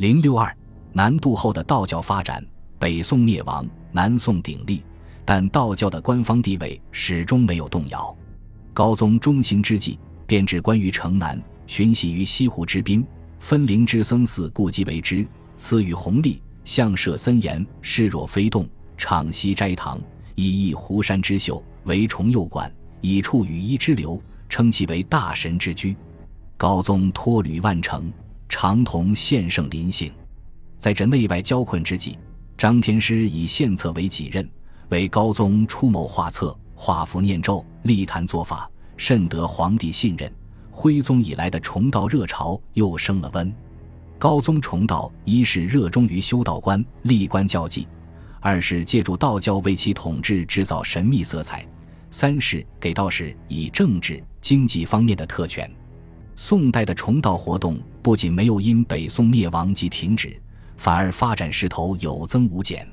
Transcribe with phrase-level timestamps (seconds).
[0.00, 0.50] 零六二
[0.94, 2.42] 南渡后的道教发展，
[2.78, 4.82] 北宋灭亡，南宋鼎立，
[5.26, 8.16] 但道教的官方地位始终没有动摇。
[8.72, 13.06] 高宗中兴之际，便置官于城南，巡徙于西湖之滨，
[13.40, 20.00] 分灵之僧寺故即为之，赐予弘历，相设森严，视若飞动，敞西斋堂，
[20.34, 22.72] 以一湖山之秀，为重右馆，
[23.02, 25.94] 以处羽衣之流，称其为大神之居。
[26.56, 28.10] 高宗托履万城，
[28.50, 30.12] 常同献圣临幸。
[30.76, 32.18] 在这内外交困之际，
[32.58, 34.46] 张天师以献策为己任，
[34.88, 40.30] 为高宗出谋划策，画符念咒，立坛作法，甚得皇帝信任。
[40.70, 43.50] 徽宗以来的崇道热潮又升了温。
[44.18, 47.86] 高宗崇道，一是热衷于修道观、立观教济；
[48.40, 51.60] 二是借助道教为其统治制造神秘色彩；
[52.10, 55.70] 三是给道士以政治、经济方面的特权。
[56.42, 60.34] 宋代的崇道活动不仅没有因北宋灭亡即停止，
[60.78, 62.88] 反而发展势头有增无减。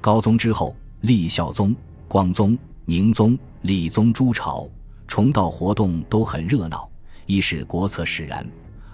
[0.00, 1.74] 高宗之后，立孝宗、
[2.06, 4.68] 光宗、宁宗、理宗诸朝，
[5.08, 6.88] 崇道活动都很热闹。
[7.26, 8.46] 一是国策使然，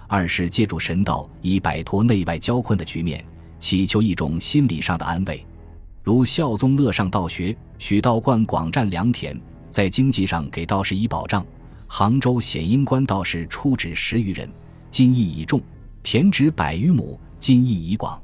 [0.07, 3.23] 二是借助神道以摆脱内外交困的局面，
[3.59, 5.45] 祈求一种心理上的安慰。
[6.01, 11.45] 如孝宗乐上道学，许道观广占良田，在经济上给道士以保障。
[11.95, 14.49] 杭州显阴观道士初止十余人，
[14.89, 15.61] 今亦已众，
[16.01, 18.19] 田植百余亩，今亦已广。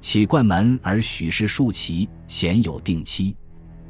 [0.00, 3.34] 起冠门而许氏数旗，鲜有定期。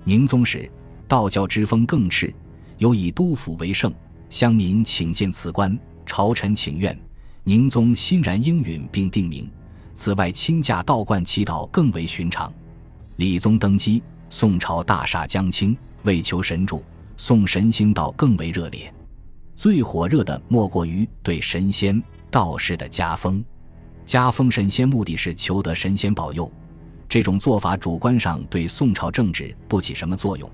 [0.04, 0.72] 宁宗时，
[1.06, 2.32] 道教之风更炽，
[2.78, 3.92] 尤以都府为圣，
[4.30, 6.98] 乡民请见此官，朝臣请愿，
[7.44, 9.46] 宁宗欣然应允，并定名。
[9.92, 12.50] 此外，亲驾道观祈祷更为寻常。
[13.16, 16.82] 理宗登基，宋朝大厦将倾，为求神助，
[17.18, 18.90] 宋神兴道更为热烈。
[19.60, 23.44] 最火热的莫过于对神仙道士的加封，
[24.06, 26.50] 加封神仙目的是求得神仙保佑。
[27.10, 30.50] 这种做法主观上对宋朝政治不起什么作用，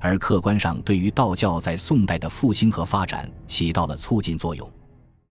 [0.00, 4.72] 而客观上对于道教在宋代的复兴和发展起到了促进作用。